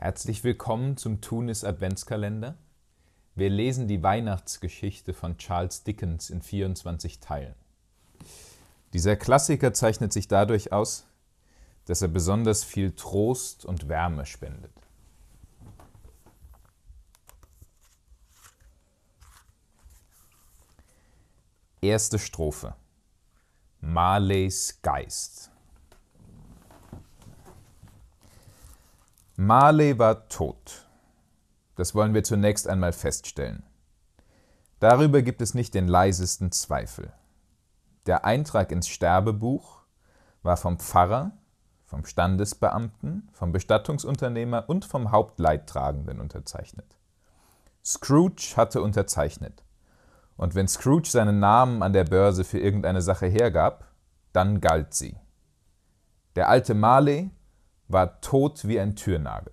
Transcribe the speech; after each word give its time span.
Herzlich 0.00 0.44
willkommen 0.44 0.96
zum 0.96 1.20
Tunis 1.20 1.64
Adventskalender. 1.64 2.56
Wir 3.34 3.50
lesen 3.50 3.88
die 3.88 4.00
Weihnachtsgeschichte 4.00 5.12
von 5.12 5.38
Charles 5.38 5.82
Dickens 5.82 6.30
in 6.30 6.40
24 6.40 7.18
Teilen. 7.18 7.56
Dieser 8.92 9.16
Klassiker 9.16 9.74
zeichnet 9.74 10.12
sich 10.12 10.28
dadurch 10.28 10.72
aus, 10.72 11.08
dass 11.86 12.00
er 12.00 12.06
besonders 12.06 12.62
viel 12.62 12.92
Trost 12.92 13.64
und 13.64 13.88
Wärme 13.88 14.24
spendet. 14.24 14.70
Erste 21.80 22.20
Strophe. 22.20 22.76
Marleys 23.80 24.78
Geist. 24.80 25.50
Marley 29.40 29.96
war 30.00 30.28
tot. 30.28 30.88
Das 31.76 31.94
wollen 31.94 32.12
wir 32.12 32.24
zunächst 32.24 32.66
einmal 32.66 32.92
feststellen. 32.92 33.62
Darüber 34.80 35.22
gibt 35.22 35.40
es 35.40 35.54
nicht 35.54 35.74
den 35.74 35.86
leisesten 35.86 36.50
Zweifel. 36.50 37.12
Der 38.06 38.24
Eintrag 38.24 38.72
ins 38.72 38.88
Sterbebuch 38.88 39.78
war 40.42 40.56
vom 40.56 40.80
Pfarrer, 40.80 41.30
vom 41.84 42.04
Standesbeamten, 42.04 43.28
vom 43.32 43.52
Bestattungsunternehmer 43.52 44.64
und 44.66 44.84
vom 44.84 45.12
Hauptleidtragenden 45.12 46.20
unterzeichnet. 46.20 46.98
Scrooge 47.84 48.54
hatte 48.56 48.82
unterzeichnet. 48.82 49.62
Und 50.36 50.56
wenn 50.56 50.66
Scrooge 50.66 51.10
seinen 51.10 51.38
Namen 51.38 51.84
an 51.84 51.92
der 51.92 52.02
Börse 52.02 52.42
für 52.42 52.58
irgendeine 52.58 53.02
Sache 53.02 53.26
hergab, 53.26 53.84
dann 54.32 54.60
galt 54.60 54.94
sie. 54.94 55.16
Der 56.34 56.48
alte 56.48 56.74
Marley 56.74 57.30
war 57.88 58.20
tot 58.20 58.68
wie 58.68 58.78
ein 58.78 58.96
Türnagel. 58.96 59.52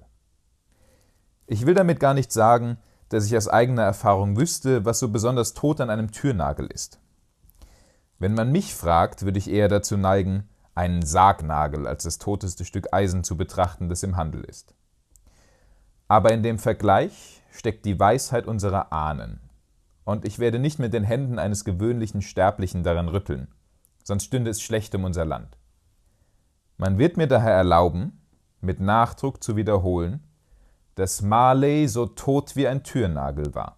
Ich 1.48 1.66
will 1.66 1.74
damit 1.74 2.00
gar 2.00 2.14
nicht 2.14 2.32
sagen, 2.32 2.78
dass 3.10 3.26
ich 3.26 3.38
aus 3.38 3.48
eigener 3.48 3.84
Erfahrung 3.84 4.38
wüsste, 4.38 4.84
was 4.84 5.00
so 5.00 5.10
besonders 5.10 5.54
tot 5.54 5.80
an 5.80 5.90
einem 5.90 6.12
Türnagel 6.12 6.68
ist. 6.68 7.00
Wenn 8.20 8.34
man 8.34 8.52
mich 8.52 8.74
fragt, 8.74 9.24
würde 9.24 9.40
ich 9.40 9.50
eher 9.50 9.68
dazu 9.68 9.98
neigen, 9.98 10.50
einen 10.74 11.06
Sargnagel 11.06 11.88
als 11.88 12.04
das 12.04 12.18
toteste 12.18 12.66
Stück 12.66 12.94
Eisen 12.94 13.24
zu 13.24 13.38
betrachten, 13.38 13.90
das 13.90 14.04
im 14.04 14.18
Handel 14.18 14.44
ist. 14.44 14.74
Aber 16.08 16.32
in 16.32 16.44
dem 16.44 16.60
Vergleich 16.60 17.42
steckt 17.52 17.86
die 17.86 18.00
Weisheit 18.00 18.48
unserer 18.48 18.92
Ahnen, 18.92 19.40
und 20.04 20.24
ich 20.24 20.38
werde 20.38 20.60
nicht 20.60 20.78
mit 20.78 20.94
den 20.94 21.04
Händen 21.04 21.40
eines 21.40 21.66
gewöhnlichen 21.66 22.22
Sterblichen 22.22 22.84
daran 22.84 23.10
rütteln, 23.10 23.48
sonst 24.04 24.26
stünde 24.26 24.52
es 24.52 24.62
schlecht 24.62 24.94
um 24.94 25.04
unser 25.04 25.26
Land. 25.26 25.58
Man 26.78 26.98
wird 26.98 27.18
mir 27.18 27.28
daher 27.28 27.54
erlauben, 27.54 28.22
mit 28.66 28.80
Nachdruck 28.80 29.44
zu 29.44 29.56
wiederholen, 29.56 30.22
dass 30.96 31.22
Marley 31.22 31.88
so 31.88 32.06
tot 32.06 32.56
wie 32.56 32.68
ein 32.68 32.84
Türnagel 32.84 33.54
war. 33.54 33.78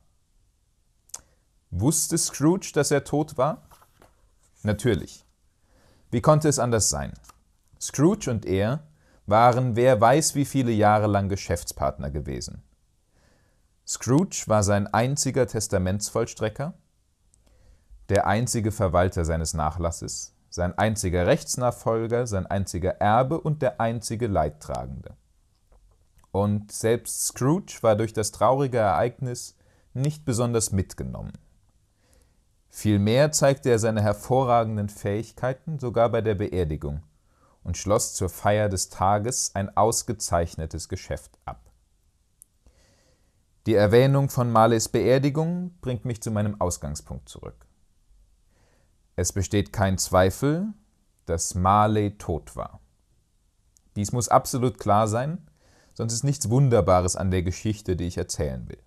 Wusste 1.70 2.18
Scrooge, 2.18 2.72
dass 2.74 2.92
er 2.92 3.04
tot 3.04 3.38
war? 3.38 3.64
Natürlich. 4.64 5.26
Wie 6.10 6.22
konnte 6.22 6.48
es 6.48 6.60
anders 6.60 6.90
sein? 6.90 7.14
Scrooge 7.80 8.32
und 8.32 8.46
er 8.46 8.88
waren 9.26 9.76
wer 9.76 10.00
weiß 10.00 10.36
wie 10.36 10.46
viele 10.46 10.72
Jahre 10.72 11.08
lang 11.08 11.28
Geschäftspartner 11.28 12.10
gewesen. 12.10 12.64
Scrooge 13.86 14.44
war 14.48 14.64
sein 14.64 14.88
einziger 14.88 15.48
Testamentsvollstrecker, 15.48 16.74
der 18.10 18.26
einzige 18.28 18.72
Verwalter 18.72 19.26
seines 19.26 19.54
Nachlasses, 19.54 20.34
sein 20.50 20.78
einziger 20.78 21.28
Rechtsnachfolger, 21.28 22.28
sein 22.28 22.46
einziger 22.46 22.92
Erbe 23.02 23.40
und 23.40 23.62
der 23.62 23.80
einzige 23.80 24.28
Leidtragende. 24.28 25.16
Und 26.32 26.72
selbst 26.72 27.26
Scrooge 27.26 27.80
war 27.82 27.96
durch 27.96 28.14
das 28.14 28.32
traurige 28.32 28.78
Ereignis 28.78 29.56
nicht 29.94 30.26
besonders 30.26 30.72
mitgenommen. 30.72 31.34
Vielmehr 32.70 33.32
zeigte 33.32 33.70
er 33.70 33.80
seine 33.80 34.02
hervorragenden 34.02 34.90
Fähigkeiten 34.90 35.80
sogar 35.80 36.10
bei 36.10 36.22
der 36.22 36.36
Beerdigung 36.36 37.02
und 37.64 37.76
schloss 37.76 38.14
zur 38.14 38.30
Feier 38.30 38.70
des 38.70 38.90
Tages 38.90 39.52
ein 39.56 39.76
ausgezeichnetes 39.76 40.88
Geschäft 40.88 41.38
ab. 41.46 41.72
Die 43.66 43.74
Erwähnung 43.74 44.30
von 44.30 44.50
Marleys 44.50 44.88
Beerdigung 44.88 45.76
bringt 45.82 46.06
mich 46.06 46.22
zu 46.22 46.32
meinem 46.32 46.62
Ausgangspunkt 46.62 47.28
zurück. 47.28 47.67
Es 49.18 49.34
besteht 49.34 49.74
kein 49.74 49.98
Zweifel, 49.98 50.68
dass 51.26 51.56
Marley 51.56 52.18
tot 52.20 52.56
war. 52.56 52.80
Dies 53.96 54.12
muss 54.12 54.30
absolut 54.30 54.78
klar 54.78 55.08
sein, 55.08 55.50
sonst 55.96 56.14
ist 56.14 56.24
nichts 56.24 56.52
Wunderbares 56.52 57.16
an 57.16 57.32
der 57.32 57.42
Geschichte, 57.42 57.96
die 57.96 58.06
ich 58.06 58.20
erzählen 58.20 58.70
will. 58.70 58.78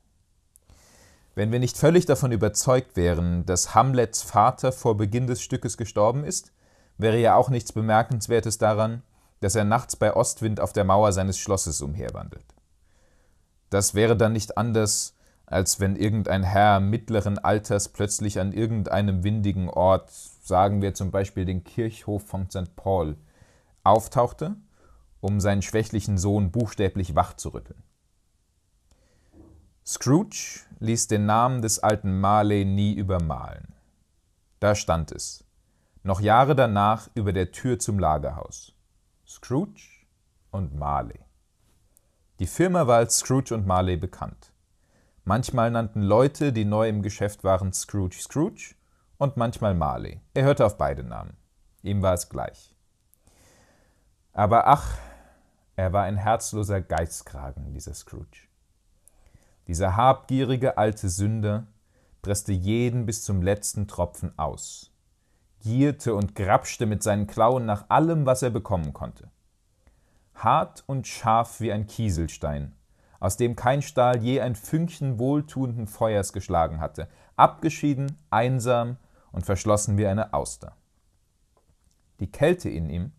Wenn 1.34 1.50
wir 1.50 1.58
nicht 1.58 1.76
völlig 1.76 2.06
davon 2.06 2.30
überzeugt 2.30 2.96
wären, 2.96 3.44
dass 3.44 3.74
Hamlets 3.74 4.22
Vater 4.22 4.70
vor 4.70 4.96
Beginn 4.96 5.26
des 5.26 5.42
Stückes 5.42 5.76
gestorben 5.76 6.22
ist, 6.22 6.52
wäre 6.96 7.18
ja 7.18 7.34
auch 7.34 7.48
nichts 7.48 7.72
Bemerkenswertes 7.72 8.56
daran, 8.56 9.02
dass 9.40 9.56
er 9.56 9.64
nachts 9.64 9.96
bei 9.96 10.14
Ostwind 10.14 10.60
auf 10.60 10.72
der 10.72 10.84
Mauer 10.84 11.12
seines 11.12 11.38
Schlosses 11.38 11.80
umherwandelt. 11.80 12.54
Das 13.68 13.94
wäre 13.94 14.16
dann 14.16 14.32
nicht 14.32 14.56
anders, 14.56 15.16
als 15.50 15.80
wenn 15.80 15.96
irgendein 15.96 16.44
Herr 16.44 16.78
mittleren 16.78 17.36
Alters 17.36 17.88
plötzlich 17.88 18.38
an 18.38 18.52
irgendeinem 18.52 19.24
windigen 19.24 19.68
Ort, 19.68 20.08
sagen 20.10 20.80
wir 20.80 20.94
zum 20.94 21.10
Beispiel 21.10 21.44
den 21.44 21.64
Kirchhof 21.64 22.24
von 22.24 22.48
St. 22.48 22.76
Paul, 22.76 23.16
auftauchte, 23.82 24.54
um 25.20 25.40
seinen 25.40 25.62
schwächlichen 25.62 26.18
Sohn 26.18 26.52
buchstäblich 26.52 27.16
wach 27.16 27.34
zu 27.34 27.48
rütteln. 27.48 27.82
Scrooge 29.84 30.60
ließ 30.78 31.08
den 31.08 31.26
Namen 31.26 31.62
des 31.62 31.80
alten 31.80 32.20
Marley 32.20 32.64
nie 32.64 32.94
übermalen. 32.94 33.74
Da 34.60 34.76
stand 34.76 35.10
es, 35.10 35.44
noch 36.04 36.20
Jahre 36.20 36.54
danach 36.54 37.10
über 37.14 37.32
der 37.32 37.50
Tür 37.50 37.80
zum 37.80 37.98
Lagerhaus. 37.98 38.72
Scrooge 39.26 39.82
und 40.52 40.76
Marley. 40.78 41.18
Die 42.38 42.46
Firma 42.46 42.86
war 42.86 42.98
als 42.98 43.18
Scrooge 43.18 43.52
und 43.52 43.66
Marley 43.66 43.96
bekannt. 43.96 44.49
Manchmal 45.30 45.70
nannten 45.70 46.02
Leute, 46.02 46.52
die 46.52 46.64
neu 46.64 46.88
im 46.88 47.02
Geschäft 47.02 47.44
waren, 47.44 47.72
Scrooge 47.72 48.16
Scrooge 48.20 48.74
und 49.16 49.36
manchmal 49.36 49.74
Marley. 49.74 50.20
Er 50.34 50.42
hörte 50.42 50.66
auf 50.66 50.76
beide 50.76 51.04
Namen. 51.04 51.36
Ihm 51.84 52.02
war 52.02 52.14
es 52.14 52.28
gleich. 52.28 52.74
Aber 54.32 54.66
ach, 54.66 54.98
er 55.76 55.92
war 55.92 56.02
ein 56.02 56.16
herzloser 56.16 56.80
Geizkragen, 56.80 57.72
dieser 57.72 57.94
Scrooge. 57.94 58.48
Dieser 59.68 59.96
habgierige 59.96 60.76
alte 60.78 61.08
Sünder 61.08 61.68
presste 62.22 62.50
jeden 62.50 63.06
bis 63.06 63.22
zum 63.22 63.40
letzten 63.40 63.86
Tropfen 63.86 64.36
aus, 64.36 64.90
gierte 65.60 66.16
und 66.16 66.34
grapschte 66.34 66.86
mit 66.86 67.04
seinen 67.04 67.28
Klauen 67.28 67.66
nach 67.66 67.88
allem, 67.88 68.26
was 68.26 68.42
er 68.42 68.50
bekommen 68.50 68.92
konnte. 68.92 69.30
Hart 70.34 70.82
und 70.88 71.06
scharf 71.06 71.60
wie 71.60 71.70
ein 71.70 71.86
Kieselstein 71.86 72.74
aus 73.20 73.36
dem 73.36 73.54
kein 73.54 73.82
Stahl 73.82 74.22
je 74.22 74.40
ein 74.40 74.54
Fünkchen 74.54 75.18
wohltuenden 75.18 75.86
Feuers 75.86 76.32
geschlagen 76.32 76.80
hatte, 76.80 77.06
abgeschieden, 77.36 78.16
einsam 78.30 78.96
und 79.30 79.44
verschlossen 79.44 79.98
wie 79.98 80.06
eine 80.06 80.32
Auster. 80.32 80.74
Die 82.18 82.30
Kälte 82.30 82.68
in 82.68 82.90
ihm 82.90 83.12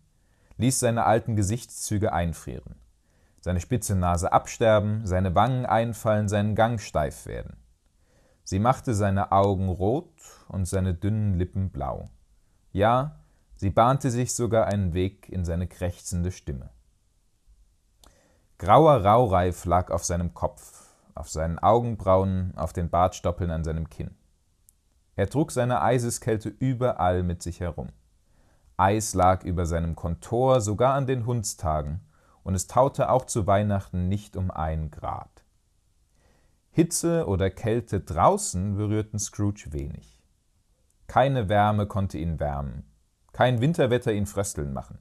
ließ 0.58 0.80
seine 0.80 1.04
alten 1.04 1.36
Gesichtszüge 1.36 2.12
einfrieren, 2.12 2.74
seine 3.40 3.60
spitze 3.60 3.96
Nase 3.96 4.32
absterben, 4.32 5.06
seine 5.06 5.34
Wangen 5.34 5.66
einfallen, 5.66 6.28
seinen 6.28 6.54
Gang 6.54 6.80
steif 6.80 7.26
werden. 7.26 7.56
Sie 8.44 8.58
machte 8.58 8.94
seine 8.94 9.32
Augen 9.32 9.68
rot 9.68 10.12
und 10.48 10.66
seine 10.66 10.94
dünnen 10.94 11.34
Lippen 11.34 11.70
blau. 11.70 12.10
Ja, 12.72 13.20
sie 13.54 13.70
bahnte 13.70 14.10
sich 14.10 14.34
sogar 14.34 14.66
einen 14.66 14.94
Weg 14.94 15.28
in 15.28 15.44
seine 15.44 15.68
krächzende 15.68 16.32
Stimme. 16.32 16.70
Grauer 18.62 19.04
Raureif 19.04 19.64
lag 19.64 19.90
auf 19.90 20.04
seinem 20.04 20.34
Kopf, 20.34 20.94
auf 21.16 21.28
seinen 21.28 21.58
Augenbrauen, 21.58 22.52
auf 22.54 22.72
den 22.72 22.90
Bartstoppeln 22.90 23.50
an 23.50 23.64
seinem 23.64 23.90
Kinn. 23.90 24.14
Er 25.16 25.28
trug 25.28 25.50
seine 25.50 25.82
Eiseskälte 25.82 26.48
überall 26.48 27.24
mit 27.24 27.42
sich 27.42 27.58
herum. 27.58 27.88
Eis 28.76 29.14
lag 29.14 29.42
über 29.42 29.66
seinem 29.66 29.96
Kontor, 29.96 30.60
sogar 30.60 30.94
an 30.94 31.08
den 31.08 31.26
Hundstagen, 31.26 32.02
und 32.44 32.54
es 32.54 32.68
taute 32.68 33.10
auch 33.10 33.24
zu 33.24 33.48
Weihnachten 33.48 34.08
nicht 34.08 34.36
um 34.36 34.52
ein 34.52 34.92
Grad. 34.92 35.42
Hitze 36.70 37.26
oder 37.26 37.50
Kälte 37.50 37.98
draußen 37.98 38.76
berührten 38.76 39.18
Scrooge 39.18 39.72
wenig. 39.72 40.22
Keine 41.08 41.48
Wärme 41.48 41.88
konnte 41.88 42.16
ihn 42.16 42.38
wärmen, 42.38 42.84
kein 43.32 43.60
Winterwetter 43.60 44.12
ihn 44.12 44.26
frösteln 44.26 44.72
machen. 44.72 45.00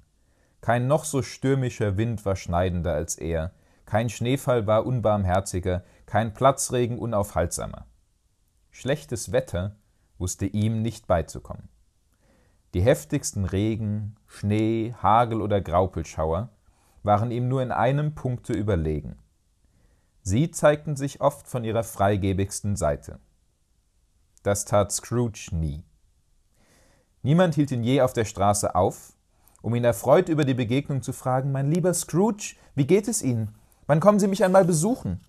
Kein 0.62 0.88
noch 0.88 1.04
so 1.04 1.22
stürmischer 1.22 1.98
Wind 1.98 2.25
war 2.25 2.36
schneidender 2.36 2.94
als 2.94 3.16
er, 3.16 3.52
kein 3.86 4.10
Schneefall 4.10 4.68
war 4.68 4.86
unbarmherziger, 4.86 5.84
kein 6.06 6.34
Platzregen 6.34 6.98
unaufhaltsamer. 6.98 7.86
Schlechtes 8.69 9.31
Wetter 9.31 9.75
wusste 10.18 10.46
ihm 10.46 10.81
nicht 10.81 11.08
beizukommen. 11.08 11.68
Die 12.74 12.81
heftigsten 12.81 13.44
Regen, 13.44 14.16
Schnee, 14.28 14.94
Hagel 15.02 15.42
oder 15.42 15.60
Graupelschauer 15.60 16.50
waren 17.04 17.31
ihm 17.31 17.48
nur 17.48 17.62
in 17.63 17.72
einem 17.72 18.16
Punkte 18.16 18.54
überlegen, 18.54 19.18
Sie 20.24 20.52
zeigten 20.52 20.96
sich 20.96 21.19
oft 21.19 21.48
von 21.48 21.63
ihrer 21.63 21.84
freigebigsten 21.84 22.75
Seite. 22.75 23.19
Das 24.44 24.66
tat 24.66 24.92
Scrooge 24.92 25.50
nie. 25.52 25.84
Niemand 27.24 27.56
hielt 27.56 27.72
ihn 27.72 27.84
je 27.84 28.02
auf 28.02 28.13
der 28.13 28.25
Straße 28.25 28.75
auf, 28.75 29.13
um 29.62 29.75
ihn 29.75 29.84
erfreut 29.84 30.30
über 30.30 30.46
die 30.46 30.54
Begegnung 30.54 31.02
zu 31.02 31.13
fragen, 31.13 31.52
mein 31.52 31.72
lieber 31.72 31.94
Scrooge, 31.94 32.56
wie 32.75 32.88
geht 32.88 33.08
es 33.08 33.22
Ihnen? 33.22 33.56
Wann 33.88 34.00
kommen 34.00 34.19
Sie 34.19 34.28
mich 34.28 34.44
einmal 34.44 34.66
besuchen? 34.66 35.22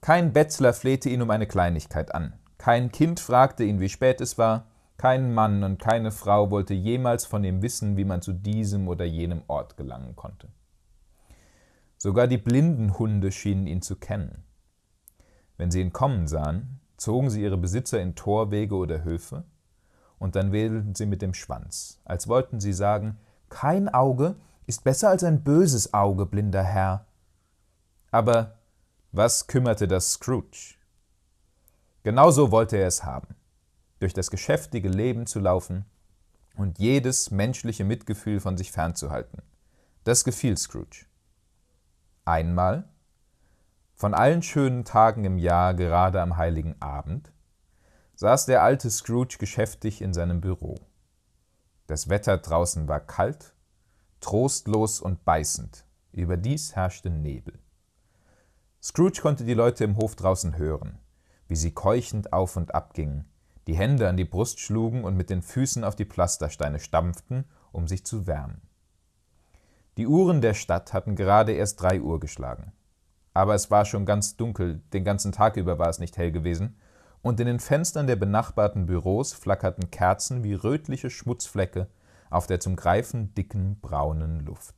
Kein 0.00 0.32
Bettler 0.32 0.72
flehte 0.72 1.10
ihn 1.10 1.22
um 1.22 1.30
eine 1.30 1.46
Kleinigkeit 1.46 2.14
an, 2.14 2.32
kein 2.56 2.90
Kind 2.92 3.20
fragte 3.20 3.64
ihn, 3.64 3.80
wie 3.80 3.88
spät 3.88 4.20
es 4.20 4.38
war, 4.38 4.66
kein 4.96 5.32
Mann 5.32 5.64
und 5.64 5.78
keine 5.78 6.10
Frau 6.10 6.50
wollte 6.50 6.74
jemals 6.74 7.24
von 7.24 7.42
ihm 7.42 7.62
wissen, 7.62 7.96
wie 7.96 8.04
man 8.04 8.20
zu 8.20 8.34
diesem 8.34 8.86
oder 8.86 9.06
jenem 9.06 9.42
Ort 9.46 9.78
gelangen 9.78 10.14
konnte. 10.14 10.48
Sogar 11.96 12.26
die 12.26 12.38
blinden 12.38 12.98
Hunde 12.98 13.32
schienen 13.32 13.66
ihn 13.66 13.80
zu 13.80 13.96
kennen. 13.96 14.44
Wenn 15.56 15.70
sie 15.70 15.80
ihn 15.80 15.92
kommen 15.92 16.26
sahen, 16.26 16.80
zogen 16.98 17.30
sie 17.30 17.42
ihre 17.42 17.56
Besitzer 17.56 18.00
in 18.00 18.14
Torwege 18.14 18.74
oder 18.74 19.02
Höfe, 19.04 19.44
und 20.20 20.36
dann 20.36 20.52
wedelten 20.52 20.94
sie 20.94 21.06
mit 21.06 21.22
dem 21.22 21.34
Schwanz, 21.34 21.98
als 22.04 22.28
wollten 22.28 22.60
sie 22.60 22.74
sagen, 22.74 23.18
kein 23.48 23.88
Auge 23.88 24.36
ist 24.66 24.84
besser 24.84 25.08
als 25.08 25.24
ein 25.24 25.42
böses 25.42 25.92
Auge, 25.92 26.26
blinder 26.26 26.62
Herr. 26.62 27.06
Aber 28.12 28.58
was 29.10 29.48
kümmerte 29.48 29.88
das 29.88 30.12
Scrooge? 30.12 30.76
Genauso 32.04 32.52
wollte 32.52 32.76
er 32.76 32.86
es 32.86 33.02
haben, 33.02 33.34
durch 33.98 34.14
das 34.14 34.30
geschäftige 34.30 34.88
Leben 34.88 35.26
zu 35.26 35.40
laufen 35.40 35.84
und 36.54 36.78
jedes 36.78 37.30
menschliche 37.30 37.84
Mitgefühl 37.84 38.40
von 38.40 38.56
sich 38.56 38.70
fernzuhalten. 38.70 39.42
Das 40.04 40.22
gefiel 40.22 40.56
Scrooge. 40.56 41.06
Einmal, 42.24 42.84
von 43.94 44.14
allen 44.14 44.42
schönen 44.42 44.84
Tagen 44.84 45.24
im 45.24 45.38
Jahr 45.38 45.74
gerade 45.74 46.20
am 46.20 46.36
heiligen 46.36 46.80
Abend, 46.80 47.32
saß 48.20 48.44
der 48.44 48.62
alte 48.62 48.90
Scrooge 48.90 49.38
geschäftig 49.38 50.02
in 50.02 50.12
seinem 50.12 50.42
Büro. 50.42 50.74
Das 51.86 52.10
Wetter 52.10 52.36
draußen 52.36 52.86
war 52.86 53.00
kalt, 53.00 53.54
trostlos 54.20 55.00
und 55.00 55.24
beißend, 55.24 55.86
überdies 56.12 56.76
herrschte 56.76 57.08
Nebel. 57.08 57.58
Scrooge 58.82 59.22
konnte 59.22 59.44
die 59.44 59.54
Leute 59.54 59.84
im 59.84 59.96
Hof 59.96 60.16
draußen 60.16 60.58
hören, 60.58 60.98
wie 61.48 61.56
sie 61.56 61.72
keuchend 61.72 62.34
auf 62.34 62.58
und 62.58 62.74
ab 62.74 62.92
gingen, 62.92 63.24
die 63.66 63.74
Hände 63.74 64.06
an 64.06 64.18
die 64.18 64.26
Brust 64.26 64.60
schlugen 64.60 65.04
und 65.04 65.16
mit 65.16 65.30
den 65.30 65.40
Füßen 65.40 65.82
auf 65.82 65.96
die 65.96 66.04
Pflastersteine 66.04 66.78
stampften, 66.78 67.46
um 67.72 67.88
sich 67.88 68.04
zu 68.04 68.26
wärmen. 68.26 68.60
Die 69.96 70.06
Uhren 70.06 70.42
der 70.42 70.52
Stadt 70.52 70.92
hatten 70.92 71.16
gerade 71.16 71.52
erst 71.52 71.80
drei 71.80 72.02
Uhr 72.02 72.20
geschlagen. 72.20 72.72
Aber 73.32 73.54
es 73.54 73.70
war 73.70 73.86
schon 73.86 74.04
ganz 74.04 74.36
dunkel, 74.36 74.82
den 74.92 75.04
ganzen 75.04 75.32
Tag 75.32 75.56
über 75.56 75.78
war 75.78 75.88
es 75.88 76.00
nicht 76.00 76.18
hell 76.18 76.32
gewesen, 76.32 76.76
und 77.22 77.38
in 77.40 77.46
den 77.46 77.60
Fenstern 77.60 78.06
der 78.06 78.16
benachbarten 78.16 78.86
Büros 78.86 79.32
flackerten 79.32 79.90
Kerzen 79.90 80.42
wie 80.42 80.54
rötliche 80.54 81.10
Schmutzflecke 81.10 81.88
auf 82.30 82.46
der 82.46 82.60
zum 82.60 82.76
Greifen 82.76 83.34
dicken 83.34 83.78
braunen 83.80 84.40
Luft. 84.40 84.74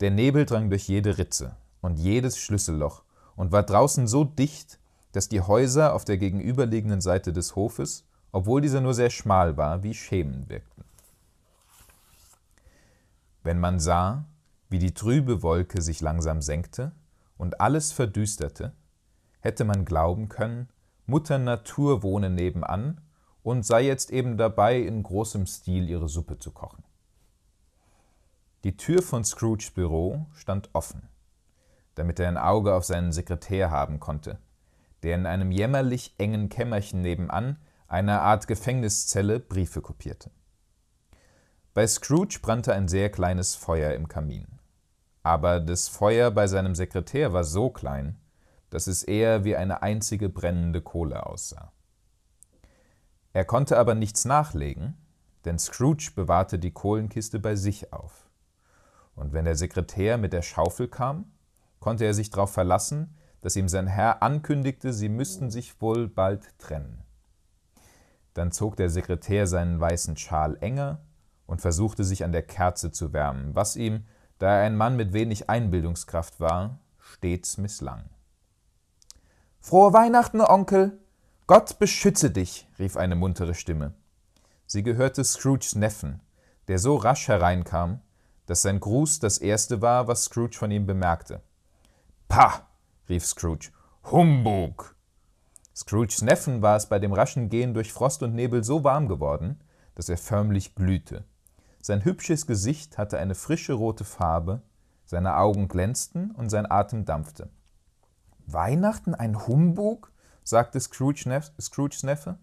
Der 0.00 0.10
Nebel 0.10 0.46
drang 0.46 0.70
durch 0.70 0.88
jede 0.88 1.18
Ritze 1.18 1.56
und 1.80 1.98
jedes 1.98 2.38
Schlüsselloch 2.38 3.04
und 3.36 3.52
war 3.52 3.62
draußen 3.62 4.06
so 4.06 4.24
dicht, 4.24 4.78
dass 5.12 5.28
die 5.28 5.40
Häuser 5.40 5.94
auf 5.94 6.04
der 6.04 6.16
gegenüberliegenden 6.16 7.00
Seite 7.00 7.32
des 7.32 7.54
Hofes, 7.54 8.04
obwohl 8.30 8.60
dieser 8.60 8.80
nur 8.80 8.94
sehr 8.94 9.10
schmal 9.10 9.56
war, 9.56 9.82
wie 9.82 9.94
Schemen 9.94 10.48
wirkten. 10.48 10.84
Wenn 13.42 13.60
man 13.60 13.78
sah, 13.78 14.24
wie 14.70 14.78
die 14.78 14.94
trübe 14.94 15.42
Wolke 15.42 15.82
sich 15.82 16.00
langsam 16.00 16.40
senkte 16.40 16.92
und 17.36 17.60
alles 17.60 17.92
verdüsterte, 17.92 18.72
hätte 19.42 19.64
man 19.64 19.84
glauben 19.84 20.28
können, 20.28 20.68
Mutter 21.04 21.38
Natur 21.38 22.02
wohne 22.02 22.30
nebenan 22.30 23.00
und 23.42 23.66
sei 23.66 23.82
jetzt 23.82 24.10
eben 24.10 24.38
dabei, 24.38 24.78
in 24.78 25.02
großem 25.02 25.46
Stil 25.46 25.90
ihre 25.90 26.08
Suppe 26.08 26.38
zu 26.38 26.52
kochen. 26.52 26.84
Die 28.64 28.76
Tür 28.76 29.02
von 29.02 29.24
Scrooges 29.24 29.72
Büro 29.72 30.26
stand 30.34 30.70
offen, 30.72 31.08
damit 31.96 32.20
er 32.20 32.28
ein 32.28 32.38
Auge 32.38 32.72
auf 32.74 32.84
seinen 32.84 33.12
Sekretär 33.12 33.72
haben 33.72 33.98
konnte, 33.98 34.38
der 35.02 35.16
in 35.16 35.26
einem 35.26 35.50
jämmerlich 35.50 36.14
engen 36.18 36.48
Kämmerchen 36.48 37.02
nebenan, 37.02 37.58
einer 37.88 38.22
Art 38.22 38.46
Gefängniszelle, 38.46 39.40
Briefe 39.40 39.82
kopierte. 39.82 40.30
Bei 41.74 41.86
Scrooge 41.86 42.38
brannte 42.40 42.72
ein 42.72 42.86
sehr 42.86 43.10
kleines 43.10 43.56
Feuer 43.56 43.94
im 43.94 44.06
Kamin. 44.06 44.46
Aber 45.24 45.58
das 45.58 45.88
Feuer 45.88 46.30
bei 46.30 46.46
seinem 46.46 46.74
Sekretär 46.74 47.32
war 47.32 47.44
so 47.44 47.70
klein, 47.70 48.16
dass 48.72 48.86
es 48.86 49.02
eher 49.02 49.44
wie 49.44 49.54
eine 49.54 49.82
einzige 49.82 50.30
brennende 50.30 50.80
Kohle 50.80 51.26
aussah. 51.26 51.72
Er 53.34 53.44
konnte 53.44 53.78
aber 53.78 53.94
nichts 53.94 54.24
nachlegen, 54.24 54.96
denn 55.44 55.58
Scrooge 55.58 56.12
bewahrte 56.14 56.58
die 56.58 56.70
Kohlenkiste 56.70 57.38
bei 57.38 57.54
sich 57.54 57.92
auf. 57.92 58.30
Und 59.14 59.34
wenn 59.34 59.44
der 59.44 59.56
Sekretär 59.56 60.16
mit 60.16 60.32
der 60.32 60.40
Schaufel 60.40 60.88
kam, 60.88 61.32
konnte 61.80 62.06
er 62.06 62.14
sich 62.14 62.30
darauf 62.30 62.50
verlassen, 62.50 63.14
dass 63.42 63.56
ihm 63.56 63.68
sein 63.68 63.88
Herr 63.88 64.22
ankündigte, 64.22 64.94
sie 64.94 65.10
müssten 65.10 65.50
sich 65.50 65.82
wohl 65.82 66.08
bald 66.08 66.58
trennen. 66.58 67.02
Dann 68.32 68.52
zog 68.52 68.76
der 68.76 68.88
Sekretär 68.88 69.46
seinen 69.46 69.80
weißen 69.80 70.16
Schal 70.16 70.56
enger 70.62 71.02
und 71.44 71.60
versuchte 71.60 72.04
sich 72.04 72.24
an 72.24 72.32
der 72.32 72.44
Kerze 72.44 72.90
zu 72.90 73.12
wärmen, 73.12 73.54
was 73.54 73.76
ihm, 73.76 74.06
da 74.38 74.56
er 74.56 74.64
ein 74.64 74.76
Mann 74.76 74.96
mit 74.96 75.12
wenig 75.12 75.50
Einbildungskraft 75.50 76.40
war, 76.40 76.78
stets 76.98 77.58
misslang. 77.58 78.08
Frohe 79.64 79.92
Weihnachten, 79.92 80.40
Onkel! 80.40 80.98
Gott 81.46 81.78
beschütze 81.78 82.32
dich, 82.32 82.66
rief 82.80 82.96
eine 82.96 83.14
muntere 83.14 83.54
Stimme. 83.54 83.94
Sie 84.66 84.82
gehörte 84.82 85.22
Scrooges 85.22 85.76
Neffen, 85.76 86.20
der 86.66 86.80
so 86.80 86.96
rasch 86.96 87.28
hereinkam, 87.28 88.00
dass 88.46 88.62
sein 88.62 88.80
Gruß 88.80 89.20
das 89.20 89.38
erste 89.38 89.80
war, 89.80 90.08
was 90.08 90.24
Scrooge 90.24 90.56
von 90.56 90.72
ihm 90.72 90.84
bemerkte. 90.84 91.42
Pah! 92.26 92.66
rief 93.08 93.24
Scrooge. 93.24 93.70
Humbug! 94.10 94.96
Scrooges 95.76 96.22
Neffen 96.22 96.60
war 96.60 96.76
es 96.76 96.86
bei 96.86 96.98
dem 96.98 97.12
raschen 97.12 97.48
Gehen 97.48 97.72
durch 97.72 97.92
Frost 97.92 98.24
und 98.24 98.34
Nebel 98.34 98.64
so 98.64 98.82
warm 98.82 99.06
geworden, 99.06 99.60
dass 99.94 100.08
er 100.08 100.18
förmlich 100.18 100.74
glühte. 100.74 101.24
Sein 101.80 102.04
hübsches 102.04 102.48
Gesicht 102.48 102.98
hatte 102.98 103.16
eine 103.16 103.36
frische 103.36 103.74
rote 103.74 104.02
Farbe, 104.02 104.62
seine 105.04 105.36
Augen 105.36 105.68
glänzten 105.68 106.32
und 106.32 106.50
sein 106.50 106.68
Atem 106.68 107.04
dampfte. 107.04 107.48
Weihnachten 108.52 109.14
ein 109.14 109.46
Humbug? 109.46 110.12
sagte 110.44 110.80
Scrooge 110.80 111.24
Neff, 111.26 111.52
Scrooges 111.60 112.02
Neffe. 112.02 112.38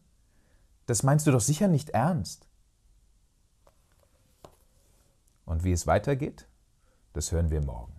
Das 0.86 1.04
meinst 1.04 1.28
du 1.28 1.32
doch 1.32 1.42
sicher 1.42 1.68
nicht 1.68 1.90
ernst. 1.90 2.48
Und 5.46 5.64
wie 5.64 5.72
es 5.72 5.88
weitergeht, 5.88 6.48
das 7.14 7.32
hören 7.32 7.50
wir 7.50 7.62
morgen. 7.62 7.99